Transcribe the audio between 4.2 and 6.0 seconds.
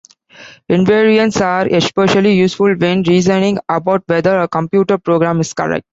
a computer program is correct.